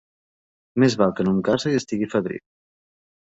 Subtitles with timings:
[0.83, 2.39] Més val que no em case i estiga fadrí.